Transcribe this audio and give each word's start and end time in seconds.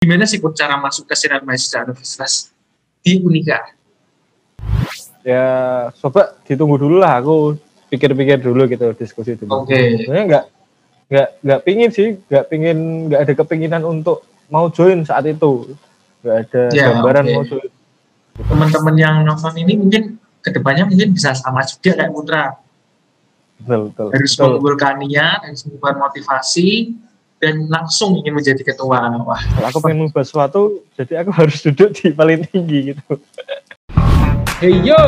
Gimana 0.00 0.24
sih 0.24 0.40
Put 0.40 0.56
cara 0.56 0.80
masuk 0.80 1.04
ke 1.04 1.12
sinar 1.12 1.44
mahasiswa 1.44 1.84
universitas 1.84 2.48
di 3.04 3.20
Unika? 3.20 3.60
Ya, 5.20 5.44
coba 6.00 6.40
ditunggu 6.48 6.80
dulu 6.80 6.96
lah 6.96 7.20
aku 7.20 7.60
pikir-pikir 7.92 8.40
dulu 8.40 8.64
gitu 8.64 8.96
diskusi 8.96 9.36
dulu. 9.36 9.60
Oke. 9.60 9.76
Okay. 9.76 9.84
Sebenarnya 10.00 10.24
nggak 10.24 10.44
nggak 11.12 11.28
nggak 11.44 11.60
pingin 11.68 11.90
sih, 11.92 12.08
nggak 12.16 12.44
pingin 12.48 12.78
nggak 13.12 13.20
ada 13.28 13.32
kepinginan 13.44 13.82
untuk 13.84 14.24
mau 14.48 14.72
join 14.72 15.04
saat 15.04 15.28
itu, 15.28 15.76
nggak 16.24 16.36
ada 16.48 16.62
Ya, 16.72 16.96
gambaran 16.96 17.24
oke. 17.28 17.32
mau 17.36 17.44
join. 17.44 17.70
Teman-teman 18.40 18.96
yang 18.96 19.16
nonton 19.20 19.52
ini 19.60 19.76
mungkin 19.76 20.16
ke 20.40 20.48
depannya 20.48 20.88
mungkin 20.88 21.12
bisa 21.12 21.36
sama 21.36 21.60
juga 21.68 22.00
kayak 22.00 22.08
Putra. 22.08 22.56
Betul, 23.60 23.92
betul. 23.92 24.08
Harus 24.16 24.32
betul. 24.32 24.44
mengumpulkan 24.48 24.94
niat, 25.04 25.44
harus 25.44 25.60
mengumpulkan 25.68 25.96
motivasi, 26.08 26.96
dan 27.40 27.72
langsung 27.72 28.20
ingin 28.20 28.36
menjadi 28.36 28.60
ketua. 28.60 29.16
Wah, 29.24 29.40
Kalau 29.40 29.66
aku 29.72 29.80
pengen 29.80 30.04
mengubah 30.04 30.22
sesuatu, 30.22 30.84
jadi 30.94 31.24
aku 31.24 31.32
harus 31.40 31.64
duduk 31.64 31.96
di 31.96 32.12
paling 32.12 32.44
tinggi 32.52 32.92
gitu. 32.92 33.16
Hey 34.60 34.76
yo, 34.84 35.00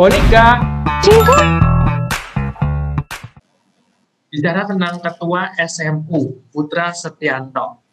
Monika. 0.00 0.64
Bicara 4.32 4.66
tentang 4.66 4.98
ketua 4.98 5.52
SMU, 5.60 6.40
Putra 6.50 6.90
Setianto. 6.96 7.84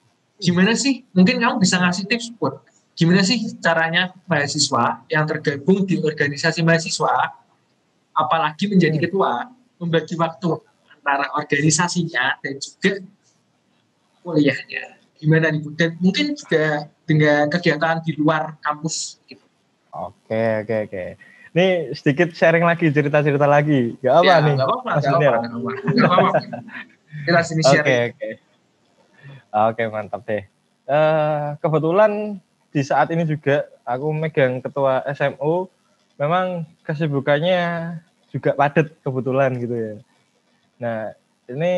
Gimana 0.42 0.74
sih? 0.74 1.06
Mungkin 1.14 1.38
kamu 1.38 1.62
bisa 1.62 1.78
ngasih 1.78 2.08
tips, 2.08 2.34
Put. 2.40 2.64
Gimana 2.96 3.22
sih 3.22 3.44
caranya 3.60 4.16
mahasiswa 4.26 5.04
yang 5.12 5.28
tergabung 5.28 5.84
di 5.84 6.00
organisasi 6.00 6.64
mahasiswa, 6.64 7.36
apalagi 8.16 8.72
menjadi 8.72 8.98
ketua, 8.98 9.52
membagi 9.78 10.16
waktu 10.18 10.71
antara 11.02 11.34
organisasinya 11.34 12.38
dan 12.46 12.62
juga 12.62 13.02
kuliahnya. 14.22 15.02
Gimana 15.18 15.50
nih? 15.50 15.62
Dan 15.74 15.98
mungkin 15.98 16.38
juga 16.38 16.86
dengan 17.10 17.50
kegiatan 17.50 18.06
di 18.06 18.14
luar 18.18 18.58
kampus. 18.62 19.18
Gitu. 19.26 19.42
Oke, 19.92 20.66
oke, 20.66 20.76
oke. 20.88 21.04
Nih 21.52 21.92
sedikit 21.98 22.32
sharing 22.32 22.64
lagi, 22.64 22.94
cerita-cerita 22.94 23.44
lagi. 23.50 23.98
Gak 24.00 24.24
apa 24.24 24.26
Ya, 24.30 24.36
nih? 24.40 24.56
nggak 24.56 24.68
apa-apa, 24.70 24.90
nggak 24.98 25.20
apa-apa. 25.20 25.42
Nggak 25.92 26.08
apa-apa. 26.08 26.40
Kita 27.28 27.40
sini 27.44 27.62
Oke, 27.62 27.70
sharing. 27.76 28.00
oke. 28.14 28.30
Oke, 29.52 29.84
mantap 29.92 30.22
deh. 30.24 30.44
Eh, 30.88 31.46
kebetulan 31.60 32.40
di 32.72 32.82
saat 32.88 33.12
ini 33.12 33.28
juga 33.28 33.68
aku 33.84 34.16
megang 34.16 34.64
ketua 34.64 35.04
SMU, 35.12 35.68
memang 36.16 36.64
kesibukannya 36.88 38.00
juga 38.32 38.56
padat 38.56 38.88
kebetulan 39.04 39.52
gitu 39.60 39.76
ya. 39.76 39.94
Nah, 40.82 41.14
ini 41.46 41.74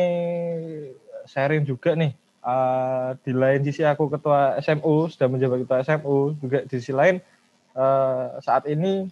sharing 1.28 1.68
juga 1.68 1.92
nih. 1.92 2.16
eh, 2.44 3.08
di 3.24 3.32
lain 3.32 3.64
sisi 3.64 3.80
aku 3.88 4.12
ketua 4.12 4.60
SMU, 4.60 5.08
sudah 5.08 5.32
menjabat 5.32 5.64
ketua 5.64 5.80
SMU, 5.80 6.36
juga 6.44 6.60
di 6.68 6.76
sisi 6.76 6.92
lain 6.92 7.16
eh, 7.72 8.26
saat 8.44 8.68
ini 8.68 9.08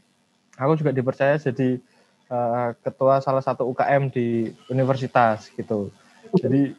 aku 0.60 0.76
juga 0.76 0.92
dipercaya 0.92 1.40
jadi 1.40 1.80
eh, 2.28 2.68
ketua 2.84 3.24
salah 3.24 3.40
satu 3.40 3.64
UKM 3.72 4.12
di 4.12 4.52
universitas 4.68 5.48
gitu. 5.56 5.88
Jadi 6.36 6.76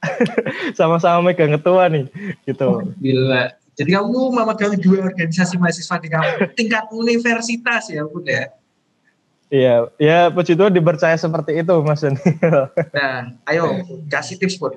sama-sama 0.78 1.32
megang 1.32 1.56
ketua 1.56 1.88
nih 1.88 2.12
gitu. 2.44 2.92
Bila 3.00 3.56
jadi 3.76 4.00
kamu 4.00 4.20
memegang 4.36 4.76
dua 4.80 5.08
organisasi 5.12 5.56
mahasiswa 5.56 5.96
di 5.96 6.08
kampus 6.12 6.52
tingkat 6.56 6.84
universitas 6.92 7.88
ya 7.88 8.04
pun 8.04 8.20
ya. 8.24 8.52
Iya, 9.46 9.94
ya 9.94 10.18
puji 10.34 10.58
Tuhan 10.58 10.74
dipercaya 10.74 11.14
seperti 11.14 11.62
itu 11.62 11.74
Mas 11.86 12.02
Daniel. 12.02 12.66
Nah, 12.90 13.30
ayo 13.46 13.78
kasih 14.12 14.42
tips 14.42 14.58
pun. 14.58 14.74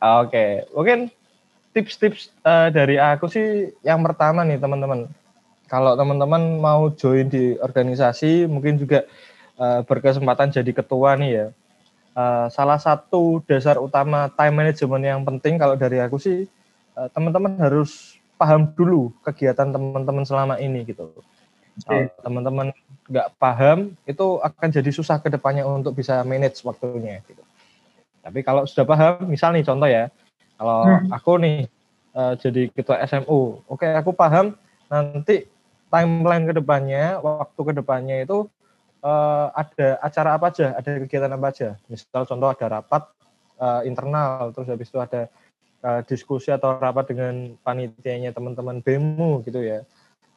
Oke, 0.00 0.64
mungkin 0.72 1.12
tips-tips 1.76 2.32
eh, 2.40 2.68
dari 2.72 2.96
aku 2.96 3.28
sih 3.28 3.68
yang 3.84 4.00
pertama 4.00 4.42
nih 4.48 4.56
teman-teman. 4.56 5.12
Kalau 5.68 5.94
teman-teman 5.94 6.58
mau 6.58 6.88
join 6.96 7.28
di 7.28 7.54
organisasi, 7.60 8.48
mungkin 8.48 8.80
juga 8.80 9.04
eh, 9.60 9.80
berkesempatan 9.84 10.56
jadi 10.56 10.72
ketua 10.72 11.20
nih 11.20 11.30
ya. 11.30 11.46
Eh, 12.16 12.46
salah 12.48 12.80
satu 12.80 13.44
dasar 13.44 13.76
utama 13.76 14.32
time 14.34 14.56
management 14.56 15.04
yang 15.04 15.20
penting 15.22 15.60
kalau 15.60 15.76
dari 15.76 16.00
aku 16.00 16.16
sih 16.16 16.48
eh, 16.96 17.08
teman-teman 17.12 17.60
harus 17.60 18.16
paham 18.40 18.72
dulu 18.72 19.12
kegiatan 19.20 19.68
teman-teman 19.68 20.24
selama 20.24 20.56
ini 20.56 20.88
gitu. 20.88 21.12
Kalau 21.84 22.08
teman-teman 22.24 22.72
nggak 23.10 23.28
paham, 23.42 23.78
itu 24.06 24.26
akan 24.38 24.68
jadi 24.70 24.90
susah 24.94 25.18
ke 25.18 25.28
depannya 25.28 25.66
untuk 25.66 25.98
bisa 25.98 26.22
manage 26.22 26.62
waktunya 26.62 27.18
gitu. 27.26 27.42
Tapi 28.22 28.40
kalau 28.46 28.64
sudah 28.68 28.86
paham, 28.86 29.26
misal 29.26 29.50
nih 29.56 29.64
contoh 29.66 29.88
ya, 29.90 30.08
kalau 30.60 31.02
Hmm. 31.02 31.10
aku 31.10 31.32
nih 31.42 31.56
eh, 32.14 32.34
jadi 32.38 32.62
ketua 32.70 32.96
SMU, 33.06 33.64
oke 33.66 33.86
aku 33.86 34.10
paham 34.14 34.54
nanti 34.90 35.46
timeline 35.90 36.46
ke 36.46 36.54
depannya, 36.54 37.18
waktu 37.22 37.60
ke 37.66 37.72
depannya 37.82 38.16
itu 38.22 38.46
eh, 39.02 39.46
ada 39.54 39.88
acara 40.04 40.30
apa 40.38 40.46
aja, 40.52 40.66
ada 40.78 40.90
kegiatan 41.02 41.32
apa 41.32 41.46
aja. 41.50 41.68
Misal 41.90 42.22
contoh 42.28 42.48
ada 42.50 42.66
rapat 42.80 43.02
eh, 43.58 43.82
internal, 43.90 44.52
terus 44.54 44.68
habis 44.70 44.88
itu 44.92 45.00
ada 45.00 45.26
eh, 45.84 46.00
diskusi 46.06 46.52
atau 46.52 46.76
rapat 46.76 47.10
dengan 47.10 47.56
panitianya 47.64 48.30
teman-teman 48.36 48.84
BEMU 48.84 49.42
gitu 49.48 49.60
ya. 49.64 49.82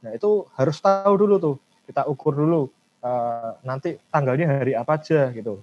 Nah 0.04 0.12
itu 0.16 0.48
harus 0.56 0.78
tahu 0.80 1.14
dulu 1.20 1.36
tuh, 1.40 1.56
kita 1.88 2.08
ukur 2.08 2.34
dulu 2.36 2.72
eh, 3.04 3.52
nanti 3.68 4.00
tanggalnya 4.10 4.64
hari 4.64 4.74
apa 4.74 5.00
aja 5.00 5.32
gitu. 5.36 5.60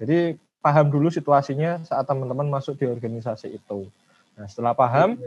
Jadi 0.00 0.36
paham 0.60 0.86
dulu 0.88 1.08
situasinya 1.08 1.84
saat 1.84 2.04
teman-teman 2.08 2.48
masuk 2.48 2.76
di 2.76 2.88
organisasi 2.88 3.56
itu. 3.56 3.88
Nah, 4.36 4.46
setelah 4.48 4.72
paham, 4.72 5.20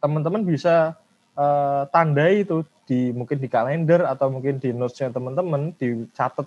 teman-teman 0.00 0.44
bisa 0.44 0.96
eh, 1.36 1.82
tandai 1.92 2.44
itu 2.44 2.64
di 2.88 3.12
mungkin 3.14 3.38
di 3.40 3.48
kalender 3.48 4.04
atau 4.04 4.28
mungkin 4.28 4.58
di 4.60 4.74
notes-nya 4.74 5.12
teman-teman 5.12 5.72
dicatat 5.76 6.44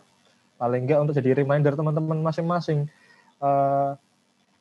paling 0.55 0.87
enggak 0.87 0.99
untuk 1.03 1.15
jadi 1.17 1.41
reminder 1.41 1.73
teman-teman 1.73 2.21
masing-masing. 2.25 2.89
Eh, 3.41 3.91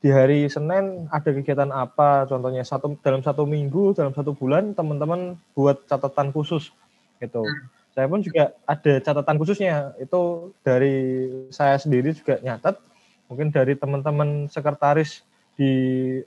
di 0.05 0.13
hari 0.13 0.45
Senin 0.53 1.09
ada 1.09 1.33
kegiatan 1.33 1.73
apa, 1.73 2.29
contohnya 2.29 2.61
satu 2.61 3.01
dalam 3.01 3.25
satu 3.25 3.49
minggu, 3.49 3.97
dalam 3.97 4.13
satu 4.13 4.37
bulan 4.37 4.77
teman-teman 4.77 5.41
buat 5.57 5.89
catatan 5.89 6.29
khusus 6.29 6.69
gitu. 7.25 7.41
Saya 7.95 8.11
pun 8.11 8.21
juga 8.27 8.51
ada 8.67 8.93
catatan 8.99 9.39
khususnya 9.39 9.95
itu 10.03 10.51
dari 10.67 11.31
saya 11.55 11.79
sendiri 11.79 12.11
juga 12.11 12.43
nyatat 12.43 12.83
mungkin 13.31 13.55
dari 13.55 13.79
teman-teman 13.79 14.51
sekretaris 14.51 15.23
di 15.55 15.71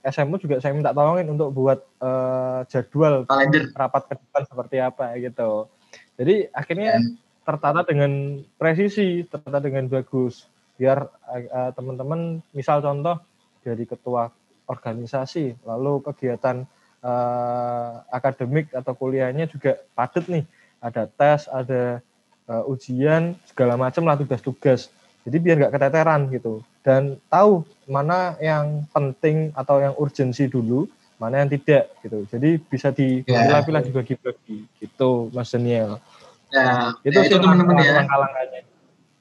SMU 0.07 0.39
juga 0.39 0.63
saya 0.63 0.71
minta 0.71 0.95
tolongin 0.95 1.27
untuk 1.27 1.51
buat 1.51 1.83
eh, 1.99 2.59
jadwal 2.71 3.27
Kalender. 3.27 3.67
rapat 3.75 4.07
ke 4.07 4.13
depan 4.15 4.43
seperti 4.47 4.77
apa 4.79 5.11
gitu. 5.19 5.67
Jadi 6.15 6.47
akhirnya 6.55 7.03
tertata 7.43 7.83
dengan 7.83 8.41
presisi, 8.55 9.27
tertata 9.27 9.59
dengan 9.59 9.91
bagus. 9.91 10.47
Biar 10.79 11.11
eh, 11.35 11.71
teman-teman 11.75 12.39
misal 12.55 12.79
contoh 12.79 13.19
dari 13.67 13.83
ketua 13.83 14.31
organisasi, 14.71 15.67
lalu 15.67 15.99
kegiatan 16.07 16.63
eh, 17.03 17.93
akademik 18.07 18.71
atau 18.71 18.95
kuliahnya 18.95 19.51
juga 19.51 19.75
padat 19.91 20.31
nih. 20.31 20.47
Ada 20.79 21.09
tes, 21.09 21.49
ada 21.49 21.99
eh, 22.47 22.63
ujian, 22.71 23.35
segala 23.49 23.75
macam 23.75 24.05
lah 24.05 24.15
tugas-tugas. 24.15 24.93
Jadi 25.27 25.37
biar 25.43 25.55
nggak 25.59 25.73
keteteran 25.75 26.31
gitu. 26.31 26.63
Dan 26.85 27.19
tahu 27.27 27.67
mana 27.83 28.39
yang 28.39 28.87
penting 28.95 29.51
atau 29.51 29.83
yang 29.83 29.91
urgensi 29.99 30.47
dulu, 30.47 30.87
mana 31.19 31.43
yang 31.43 31.49
tidak 31.51 31.91
gitu. 31.99 32.23
Jadi 32.31 32.49
bisa 32.63 32.95
dipilah-pilah 32.95 33.83
dibagi-bagi 33.83 34.63
gitu, 34.79 35.27
Mas 35.35 35.51
Daniel. 35.51 35.99
Nah, 36.47 36.95
Itu, 37.03 37.19
ya, 37.19 37.27
itu 37.27 37.37
teman-teman 37.43 37.75
ya. 37.83 37.99
langkah-langkahnya. 37.99 38.61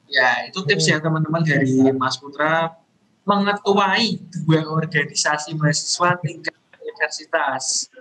Ya, 0.07 0.47
itu 0.47 0.63
tips 0.63 0.87
ya 0.87 1.03
teman-teman 1.03 1.43
dari 1.43 1.67
Mas 1.91 2.15
Putra 2.15 2.79
mengetuai 3.27 4.23
dua 4.47 4.63
organisasi 4.63 5.51
mahasiswa 5.59 6.15
tingkat 6.23 6.55
universitas. 6.79 7.91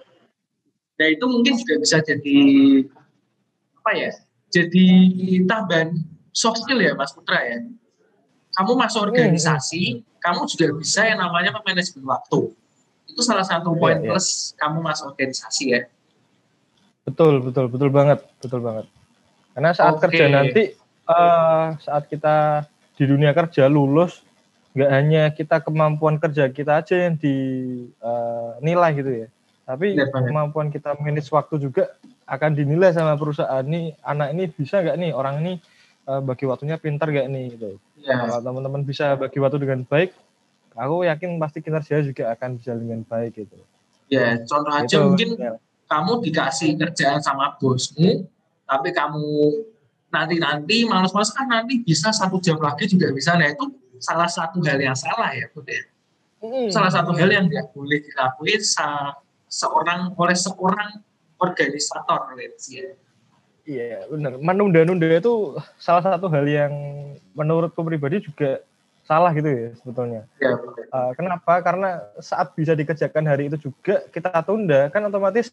Nah, 0.97 1.09
itu 1.11 1.25
mungkin 1.27 1.59
juga 1.59 1.75
bisa 1.83 1.99
jadi 1.99 2.39
apa 3.87 3.95
ya? 3.95 4.11
Jadi 4.51 4.89
tambahan 5.47 5.95
soft 6.35 6.67
skill 6.67 6.83
ya 6.83 6.99
Mas 6.99 7.15
Putra 7.15 7.39
ya. 7.39 7.63
Kamu 8.59 8.75
masuk 8.75 9.07
organisasi, 9.07 10.03
kamu 10.19 10.43
juga 10.51 10.67
bisa 10.75 11.07
yang 11.07 11.23
namanya 11.23 11.55
manajemen 11.63 12.03
waktu. 12.03 12.51
Itu 13.07 13.23
salah 13.23 13.47
satu 13.47 13.71
Iya, 13.71 13.79
poin 13.79 13.99
iya. 14.03 14.11
plus 14.11 14.59
kamu 14.59 14.83
masuk 14.83 15.15
organisasi 15.15 15.65
ya. 15.71 15.81
Betul, 17.07 17.47
betul, 17.47 17.71
betul 17.71 17.91
banget, 17.95 18.27
betul 18.43 18.59
banget. 18.59 18.91
Karena 19.55 19.71
saat 19.71 20.03
Oke. 20.03 20.11
kerja 20.11 20.25
nanti, 20.27 20.75
eh, 21.07 21.67
saat 21.79 22.11
kita 22.11 22.67
di 22.99 23.05
dunia 23.07 23.31
kerja 23.31 23.71
lulus, 23.71 24.27
nggak 24.75 24.91
hanya 24.91 25.23
kita 25.31 25.63
kemampuan 25.63 26.19
kerja 26.19 26.51
kita 26.51 26.83
aja 26.83 27.07
yang 27.07 27.15
dinilai 27.15 28.91
gitu 28.99 29.13
ya, 29.25 29.29
tapi 29.63 29.95
Benar 29.95 30.27
kemampuan 30.27 30.69
kita 30.75 30.99
manage 31.01 31.31
waktu 31.33 31.61
juga 31.63 31.97
akan 32.27 32.51
dinilai 32.59 32.91
sama 32.91 33.15
perusahaan 33.15 33.63
nih 33.63 33.95
anak 34.03 34.35
ini 34.35 34.45
bisa 34.51 34.83
nggak 34.83 34.97
nih 34.99 35.11
orang 35.15 35.47
ini 35.47 35.53
eh, 36.11 36.21
bagi 36.23 36.45
waktunya 36.51 36.77
pintar 36.77 37.09
nggak 37.11 37.27
nih 37.31 37.45
gitu. 37.55 37.79
Ya, 38.03 38.19
Kalau 38.19 38.39
teman-teman 38.43 38.83
bisa 38.83 39.15
bagi 39.15 39.39
waktu 39.39 39.59
dengan 39.63 39.87
baik, 39.87 40.11
aku 40.75 41.07
yakin 41.07 41.39
pasti 41.39 41.59
kinerja 41.63 42.03
juga 42.03 42.35
akan 42.35 42.59
bisa 42.59 42.75
dengan 42.75 43.03
baik 43.07 43.47
gitu. 43.47 43.57
Ya, 44.07 44.39
contoh 44.47 44.71
aja 44.71 44.87
Itu, 44.87 45.03
mungkin 45.03 45.29
ya. 45.39 45.59
kamu 45.91 46.23
dikasih 46.23 46.79
kerjaan 46.79 47.19
sama 47.23 47.55
bosmu, 47.59 48.27
tapi 48.67 48.95
kamu 48.95 49.27
nanti-nanti 50.11 50.87
males-males 50.87 51.35
kan 51.35 51.51
nanti 51.51 51.83
bisa 51.83 52.15
satu 52.15 52.39
jam 52.39 52.59
lagi 52.63 52.87
juga 52.87 53.11
bisa. 53.11 53.35
Nah 53.35 53.51
itu 53.51 53.67
salah 53.99 54.31
satu 54.31 54.63
hal 54.63 54.79
yang 54.79 54.95
salah 54.95 55.35
ya, 55.35 55.51
Bud 55.51 55.67
ya. 55.67 55.83
Mm, 56.39 56.69
Salah 56.71 56.93
satu 56.93 57.11
hal 57.17 57.27
yang 57.33 57.51
nggak 57.51 57.75
boleh 57.75 57.99
dilakuin 58.05 58.63
sa- 58.63 59.19
seorang 59.51 60.15
oleh 60.15 60.37
seorang 60.37 61.01
organisator, 61.41 62.37
let's 62.37 62.69
say. 62.69 62.97
Iya, 63.67 64.07
benar. 64.07 64.39
Menunda-nunda 64.39 65.11
itu 65.11 65.59
salah 65.77 66.03
satu 66.15 66.31
hal 66.31 66.47
yang 66.47 66.73
menurutku 67.35 67.83
pribadi 67.83 68.23
juga 68.23 68.63
salah 69.03 69.35
gitu 69.35 69.47
ya 69.51 69.69
sebetulnya. 69.83 70.23
Ya, 70.39 70.55
betul. 70.55 70.87
Uh, 70.91 71.11
kenapa? 71.19 71.53
Karena 71.63 72.03
saat 72.23 72.55
bisa 72.55 72.79
dikerjakan 72.79 73.27
hari 73.27 73.51
itu 73.51 73.71
juga 73.71 74.07
kita 74.15 74.31
tunda, 74.47 74.87
kan 74.91 75.03
otomatis 75.07 75.51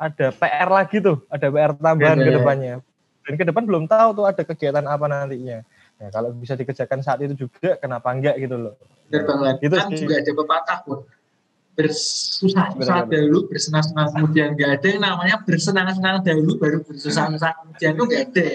ada 0.00 0.32
PR 0.32 0.68
lagi 0.68 0.96
tuh, 1.00 1.20
ada 1.28 1.46
PR 1.48 1.72
tambahan 1.76 2.18
Iya, 2.20 2.24
ke 2.24 2.30
iya. 2.32 2.38
depannya. 2.40 2.74
Dan 3.22 3.34
ke 3.38 3.44
depan 3.46 3.62
belum 3.68 3.84
tahu 3.86 4.08
tuh 4.16 4.26
ada 4.26 4.42
kegiatan 4.42 4.84
apa 4.88 5.04
nantinya. 5.06 5.62
Nah, 6.02 6.08
kalau 6.10 6.34
bisa 6.34 6.58
dikerjakan 6.58 7.04
saat 7.04 7.22
itu 7.22 7.46
juga, 7.46 7.78
kenapa 7.78 8.10
enggak 8.10 8.34
gitu 8.40 8.56
loh. 8.58 8.74
Benar 9.06 9.24
banget. 9.28 9.54
Gitu 9.62 9.74
kan 9.78 9.88
sih. 9.92 9.98
juga 10.02 10.14
ada 10.18 10.32
pepatah 10.34 10.78
pun. 10.82 10.98
Bersusah-susah 11.72 13.08
dahulu, 13.08 13.48
bersenang-senang 13.48 14.12
kemudian 14.12 14.52
nggak 14.52 14.70
ada 14.76 14.86
yang 14.92 15.00
namanya 15.00 15.36
bersenang-senang 15.40 16.20
dahulu 16.20 16.60
baru 16.60 16.78
bersusah-susah 16.84 17.50
kemudian 17.64 17.90
itu 17.96 18.04
nggak 18.04 18.22
ada. 18.28 18.46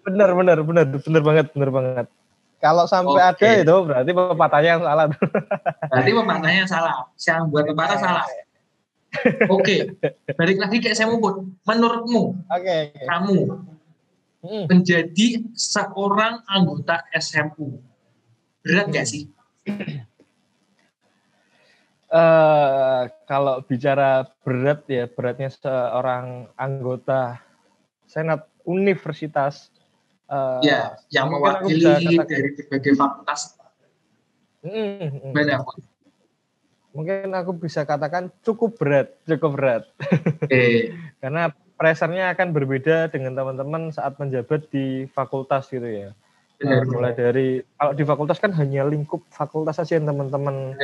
Benar, 0.00 0.28
benar, 0.38 0.58
benar, 0.62 0.84
benar 1.02 1.22
banget, 1.22 1.46
benar 1.52 1.70
banget. 1.74 2.06
Kalau 2.60 2.84
sampai 2.84 3.20
Oke. 3.24 3.42
ada 3.42 3.48
itu 3.64 3.76
berarti 3.88 4.10
pepatahnya 4.12 4.68
yang 4.76 4.82
salah. 4.84 5.04
Berarti 5.90 6.10
pepatahnya 6.12 6.64
salah. 6.68 6.94
Yang 7.16 7.42
buat 7.48 7.64
pepatah 7.72 7.98
salah. 7.98 8.24
Oke, 9.48 9.96
balik 10.38 10.60
lagi 10.60 10.76
ke 10.78 10.92
SMU 10.92 11.18
pun. 11.18 11.56
Menurutmu, 11.66 12.36
oke. 12.46 12.78
kamu 13.08 13.38
Hmm. 14.40 14.64
menjadi 14.72 15.44
seorang 15.52 16.40
anggota 16.48 17.04
SMU 17.12 17.76
berat 18.64 18.88
nggak 18.88 19.04
sih? 19.04 19.28
Eh, 22.10 23.02
kalau 23.22 23.62
bicara 23.62 24.26
berat 24.42 24.82
ya 24.90 25.06
beratnya 25.06 25.46
seorang 25.46 26.50
anggota 26.58 27.38
senat 28.10 28.50
universitas 28.66 29.70
eh, 30.26 30.58
ya, 30.66 30.98
yang 31.14 31.30
mewakili 31.30 31.86
dari 32.26 32.50
berbagai 32.58 32.98
fakultas 32.98 33.54
mm, 34.66 35.06
mm. 35.06 35.30
banyak. 35.30 35.62
mungkin 36.90 37.30
aku 37.30 37.54
bisa 37.62 37.86
katakan 37.86 38.34
cukup 38.42 38.74
berat 38.74 39.14
cukup 39.30 39.50
berat 39.54 39.82
Oke, 40.42 40.90
karena 41.22 41.54
pressure-nya 41.78 42.34
akan 42.34 42.50
berbeda 42.50 43.06
dengan 43.14 43.38
teman-teman 43.38 43.94
saat 43.94 44.18
menjabat 44.18 44.66
di 44.74 45.06
fakultas 45.14 45.70
gitu 45.70 45.86
ya 45.86 46.10
benar. 46.58 46.82
Eh, 46.82 46.90
mulai 46.90 47.14
dari 47.14 47.48
kalau 47.78 47.92
di 47.94 48.02
fakultas 48.02 48.42
kan 48.42 48.50
hanya 48.58 48.82
lingkup 48.82 49.22
fakultas 49.30 49.78
saja 49.78 49.96
yang 49.96 50.10
teman-teman. 50.10 50.74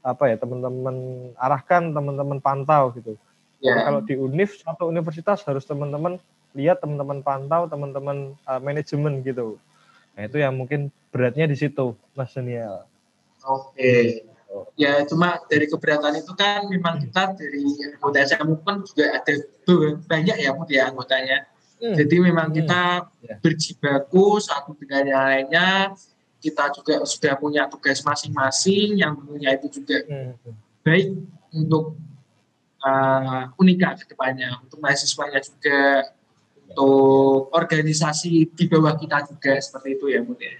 Apa 0.00 0.32
ya 0.32 0.36
teman-teman 0.40 0.96
arahkan 1.36 1.92
teman-teman 1.92 2.38
pantau 2.40 2.92
gitu 2.96 3.14
Ya, 3.60 3.76
kalau 3.84 4.00
di 4.00 4.16
univ 4.16 4.56
satu 4.56 4.88
universitas 4.88 5.44
harus 5.44 5.68
teman-teman 5.68 6.16
lihat 6.56 6.80
teman-teman 6.80 7.20
pantau 7.20 7.68
teman-teman 7.68 8.32
uh, 8.48 8.56
manajemen 8.56 9.20
gitu 9.20 9.60
nah 10.16 10.24
itu 10.24 10.40
yang 10.40 10.56
mungkin 10.56 10.88
beratnya 11.12 11.44
di 11.44 11.60
situ 11.60 11.92
mas 12.16 12.32
Daniel 12.32 12.88
Oke. 13.44 14.24
Ya 14.74 15.00
cuma 15.06 15.38
dari 15.46 15.64
keberatan 15.70 16.18
itu 16.18 16.32
kan 16.34 16.66
memang 16.66 16.98
kita 17.00 17.36
dari 17.38 17.64
anggota 17.94 18.18
SMU 18.26 18.58
kan 18.66 18.82
juga 18.82 19.16
ada 19.16 19.34
banyak 20.10 20.36
ya 20.42 20.50
Mut, 20.52 20.68
ya 20.68 20.90
anggotanya. 20.90 21.46
Hmm. 21.80 21.94
Jadi 21.96 22.16
memang 22.20 22.50
Hmm. 22.50 22.56
kita 22.58 22.82
Ya. 23.24 23.36
berjibaku 23.40 24.42
satu 24.42 24.74
dengan 24.76 25.02
yang 25.06 25.22
lainnya. 25.24 25.70
Kita 26.40 26.72
juga 26.72 27.04
sudah 27.04 27.36
punya 27.36 27.68
tugas 27.68 28.00
masing-masing 28.00 28.96
yang 28.96 29.12
tentunya 29.16 29.50
itu 29.60 29.80
juga 29.80 29.96
Hmm. 30.08 30.32
baik 30.80 31.12
untuk 31.52 32.00
uh, 32.80 33.52
unika 33.60 33.92
ke 34.00 34.16
depannya, 34.16 34.56
untuk 34.64 34.80
mahasiswanya 34.80 35.44
juga, 35.44 36.08
untuk 36.72 37.52
organisasi 37.52 38.48
di 38.56 38.64
bawah 38.66 38.96
kita 38.96 39.28
juga 39.28 39.60
seperti 39.60 40.00
itu 40.00 40.06
ya 40.08 40.24
Mut 40.24 40.40
ya. 40.40 40.54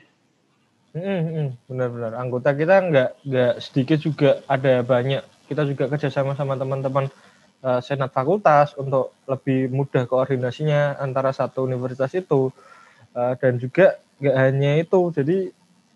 Hmm, 0.90 1.20
hmm, 1.22 1.48
benar-benar 1.70 2.12
anggota 2.18 2.50
kita 2.50 2.76
nggak 2.82 3.10
nggak 3.22 3.54
sedikit 3.62 3.98
juga 4.02 4.30
ada 4.50 4.82
banyak 4.82 5.22
kita 5.46 5.62
juga 5.64 5.86
kerjasama 5.86 6.34
sama 6.34 6.58
teman-teman 6.58 7.06
uh, 7.62 7.80
senat 7.80 8.10
fakultas 8.10 8.74
untuk 8.74 9.14
lebih 9.24 9.70
mudah 9.70 10.04
koordinasinya 10.04 10.98
antara 11.00 11.32
satu 11.32 11.64
universitas 11.64 12.12
itu 12.12 12.52
Uh, 13.10 13.34
dan 13.42 13.58
juga 13.58 13.98
nggak 14.22 14.36
hanya 14.38 14.72
itu 14.86 15.00
jadi 15.10 15.50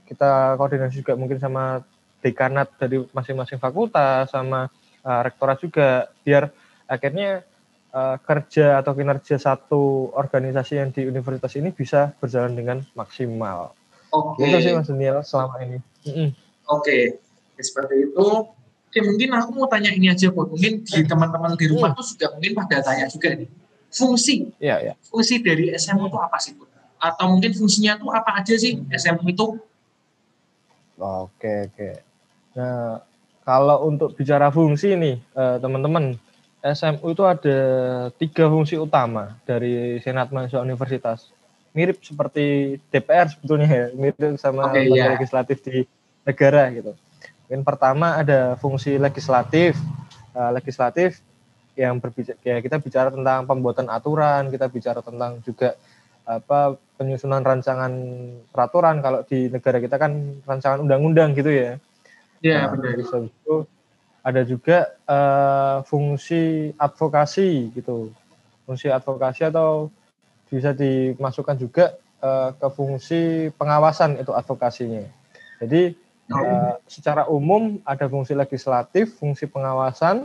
kita 0.05 0.55
koordinasi 0.61 1.01
juga 1.01 1.17
mungkin 1.17 1.41
sama 1.41 1.85
dekanat 2.25 2.73
dari 2.81 3.05
masing-masing 3.13 3.61
fakultas 3.61 4.33
sama 4.33 4.73
uh, 5.05 5.21
rektorat 5.25 5.61
juga 5.61 6.09
biar 6.25 6.49
akhirnya 6.89 7.45
uh, 7.93 8.17
kerja 8.21 8.81
atau 8.81 8.97
kinerja 8.97 9.37
satu 9.37 10.13
organisasi 10.17 10.81
yang 10.81 10.91
di 10.93 11.05
universitas 11.05 11.53
ini 11.57 11.73
bisa 11.73 12.17
berjalan 12.17 12.57
dengan 12.57 12.79
maksimal. 12.97 13.77
Oke. 14.09 14.47
Itu 14.47 14.57
sih 14.63 14.73
Mas 14.73 14.89
Daniel 14.89 15.21
selama 15.21 15.61
ini. 15.65 15.79
Mm-mm. 16.07 16.29
Oke, 16.71 17.21
Ya, 17.55 17.63
seperti 17.63 18.11
itu. 18.11 18.19
Oke, 18.19 18.99
mungkin 19.03 19.29
aku 19.35 19.51
mau 19.55 19.67
tanya 19.71 19.91
ini 19.95 20.11
aja, 20.11 20.31
Bu. 20.31 20.47
Mungkin 20.51 20.83
di 20.83 21.01
teman-teman 21.07 21.55
di 21.55 21.67
rumah 21.71 21.95
tuh 21.95 22.07
juga 22.15 22.35
mungkin 22.35 22.53
pada 22.55 22.83
tanya 22.83 23.07
juga 23.11 23.35
nih. 23.35 23.49
Fungsi, 23.95 24.51
Iya, 24.59 24.91
ya. 24.91 24.93
fungsi 25.07 25.39
dari 25.39 25.71
SMU 25.71 26.11
itu 26.11 26.19
apa 26.19 26.39
sih, 26.43 26.59
Bu? 26.59 26.67
Atau 26.99 27.31
mungkin 27.31 27.55
fungsinya 27.55 27.95
tuh 27.99 28.11
apa 28.11 28.43
aja 28.43 28.55
sih 28.59 28.83
SMU 28.91 29.23
itu? 29.31 29.47
Oke, 30.99 31.71
oke. 31.71 31.91
Nah, 32.55 33.03
kalau 33.43 33.91
untuk 33.91 34.15
bicara 34.15 34.49
fungsi 34.49 34.95
nih, 34.95 35.17
eh, 35.21 35.57
teman-teman, 35.59 36.15
SMU 36.65 37.13
itu 37.13 37.23
ada 37.29 37.59
tiga 38.17 38.49
fungsi 38.49 38.81
utama 38.81 39.37
dari 39.45 40.01
Senat 40.01 40.33
Mahasiswa 40.33 40.65
Universitas. 40.65 41.29
Mirip 41.77 42.01
seperti 42.01 42.79
DPR 42.89 43.29
sebetulnya 43.29 43.69
ya, 43.69 43.87
mirip 43.93 44.41
sama 44.41 44.73
lembaga 44.73 44.97
iya. 44.97 45.13
legislatif 45.13 45.61
di 45.61 45.85
negara 46.25 46.71
gitu. 46.73 46.97
Yang 47.53 47.63
pertama 47.67 48.17
ada 48.17 48.57
fungsi 48.57 48.97
legislatif. 48.97 49.77
Eh, 50.35 50.51
legislatif 50.57 51.21
yang 51.75 51.99
berbicara 51.99 52.39
ya 52.43 52.59
kita 52.63 52.79
bicara 52.79 53.11
tentang 53.11 53.47
pembuatan 53.47 53.91
aturan, 53.91 54.51
kita 54.51 54.67
bicara 54.71 55.03
tentang 55.03 55.43
juga 55.43 55.75
apa 56.25 56.81
penyusunan 56.97 57.45
rancangan 57.45 57.93
peraturan 58.49 59.05
kalau 59.05 59.21
di 59.29 59.53
negara 59.53 59.79
kita 59.83 60.01
kan 60.01 60.41
rancangan 60.49 60.81
undang-undang 60.85 61.37
gitu 61.37 61.51
ya. 61.53 61.77
Ya, 62.45 62.69
Nah, 62.69 62.77
benar. 62.77 63.01
itu 63.01 63.55
ada 64.25 64.41
juga 64.45 64.97
eh, 65.05 65.77
fungsi 65.85 66.73
advokasi 66.77 67.73
gitu. 67.77 68.09
Fungsi 68.65 68.89
advokasi 68.89 69.49
atau 69.49 69.93
bisa 70.49 70.73
dimasukkan 70.73 71.57
juga 71.61 71.97
eh, 72.25 72.51
ke 72.57 72.69
fungsi 72.73 73.53
pengawasan 73.57 74.21
itu 74.21 74.33
advokasinya. 74.33 75.05
Jadi 75.61 75.93
eh, 76.33 76.75
secara 76.89 77.29
umum 77.29 77.81
ada 77.85 78.09
fungsi 78.09 78.33
legislatif, 78.33 79.21
fungsi 79.21 79.45
pengawasan, 79.45 80.25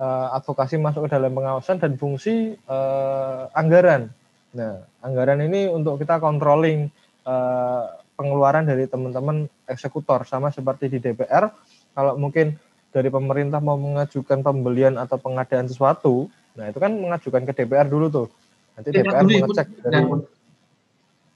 eh, 0.00 0.28
advokasi 0.36 0.80
masuk 0.80 1.08
ke 1.08 1.16
dalam 1.16 1.32
pengawasan 1.36 1.76
dan 1.76 1.92
fungsi 2.00 2.56
eh, 2.56 3.42
anggaran. 3.52 4.08
Nah, 4.56 4.80
anggaran 5.06 5.38
ini 5.46 5.70
untuk 5.70 6.02
kita 6.02 6.18
controlling 6.18 6.90
eh, 7.22 7.84
pengeluaran 8.18 8.66
dari 8.66 8.90
teman-teman 8.90 9.46
eksekutor 9.70 10.26
sama 10.26 10.50
seperti 10.50 10.90
di 10.90 10.98
DPR. 10.98 11.46
Kalau 11.94 12.18
mungkin 12.18 12.58
dari 12.90 13.12
pemerintah 13.12 13.62
mau 13.62 13.78
mengajukan 13.78 14.42
pembelian 14.42 14.98
atau 14.98 15.20
pengadaan 15.20 15.70
sesuatu, 15.70 16.26
nah 16.58 16.66
itu 16.66 16.82
kan 16.82 16.90
mengajukan 16.90 17.46
ke 17.46 17.52
DPR 17.62 17.86
dulu 17.86 18.06
tuh. 18.10 18.28
Nanti 18.74 18.88
Kita 18.90 19.04
DPR 19.04 19.22
dulu 19.22 19.30
mengecek 19.46 19.68
dari. 19.84 19.96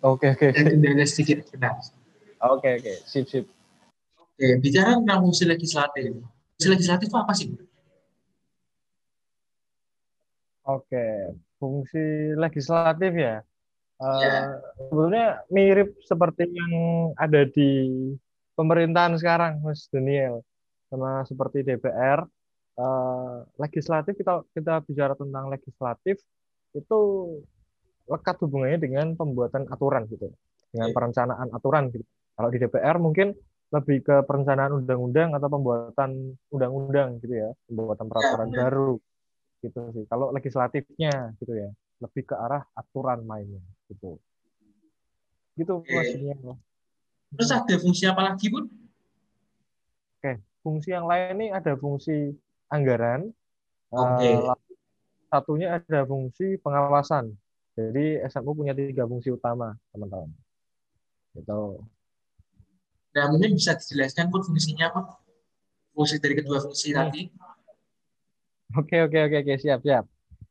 Oke 0.01 0.27
oke 0.33 0.47
oke. 0.51 1.05
Sedikit. 1.05 1.39
Oke 2.41 2.69
oke, 2.81 2.93
sip 3.05 3.29
sip. 3.29 3.45
Oke, 4.17 4.57
bicara 4.65 4.97
tentang 4.97 5.21
fungsi 5.29 5.45
legislatif. 5.45 6.17
Fungsi 6.57 6.69
legislatif 6.73 7.07
itu 7.13 7.19
apa 7.21 7.33
sih? 7.37 7.49
Oke, 10.65 11.37
fungsi 11.61 12.33
legislatif 12.41 13.13
ya. 13.13 13.45
Eh, 14.01 14.09
Ya. 14.25 14.57
Sebetulnya 14.89 15.27
mirip 15.53 15.93
seperti 16.09 16.49
yang 16.49 16.73
ada 17.21 17.45
di 17.45 17.93
pemerintahan 18.57 19.13
sekarang, 19.21 19.61
Mas 19.61 19.87
Daniel, 19.93 20.41
sama 20.89 21.21
seperti 21.29 21.61
DPR. 21.61 22.25
Eh, 22.81 23.37
legislatif 23.61 24.17
kita 24.17 24.41
kita 24.57 24.81
bicara 24.89 25.13
tentang 25.13 25.53
legislatif 25.53 26.17
itu 26.73 27.01
lekat 28.09 28.41
hubungannya 28.41 28.81
dengan 28.81 29.07
pembuatan 29.15 29.69
aturan 29.69 30.09
gitu, 30.09 30.33
dengan 30.73 30.89
Iya. 30.89 30.97
perencanaan 30.97 31.49
aturan 31.53 31.93
gitu. 31.93 32.05
Kalau 32.41 32.49
di 32.49 32.59
DPR 32.59 32.97
mungkin 32.97 33.37
lebih 33.71 34.03
ke 34.03 34.17
perencanaan 34.25 34.81
undang-undang 34.81 35.37
atau 35.37 35.47
pembuatan 35.47 36.35
undang-undang 36.51 37.21
gitu 37.21 37.37
ya, 37.37 37.53
pembuatan 37.69 38.09
peraturan 38.09 38.49
ya, 38.51 38.57
baru 38.65 38.97
gitu 39.61 39.81
sih. 39.93 40.05
Kalau 40.09 40.33
legislatifnya 40.33 41.37
gitu 41.37 41.53
ya, 41.53 41.69
lebih 42.01 42.23
ke 42.25 42.35
arah 42.35 42.65
aturan 42.73 43.23
mainnya 43.29 43.61
gitu. 43.91 44.17
Gitu 45.59 45.73
Oke. 45.83 45.91
maksudnya. 45.91 46.35
Terus 47.35 47.51
ada 47.51 47.75
fungsi 47.79 48.05
apa 48.07 48.23
lagi, 48.33 48.47
Bun? 48.51 48.67
Oke, 50.19 50.33
fungsi 50.63 50.95
yang 50.95 51.07
lain 51.11 51.39
ini 51.39 51.47
ada 51.51 51.75
fungsi 51.75 52.35
anggaran. 52.71 53.31
Oke. 53.91 54.31
Uh, 54.31 54.55
satunya 55.31 55.79
ada 55.79 56.07
fungsi 56.07 56.59
pengawasan. 56.63 57.35
Jadi 57.79 58.19
SMU 58.27 58.53
punya 58.53 58.75
tiga 58.75 59.07
fungsi 59.07 59.31
utama, 59.31 59.79
teman-teman. 59.95 60.31
Gitu. 61.39 61.87
Nah, 63.11 63.25
mungkin 63.31 63.59
bisa 63.59 63.75
dijelaskan 63.79 64.31
pun 64.31 64.43
fungsinya 64.43 64.91
apa? 64.91 65.19
Fungsi 65.95 66.19
dari 66.19 66.35
kedua 66.39 66.63
fungsi 66.63 66.95
tadi. 66.95 67.31
Oke, 68.75 69.03
oke, 69.03 69.19
oke, 69.19 69.37
oke, 69.43 69.55
siap, 69.59 69.83
siap. 69.83 70.07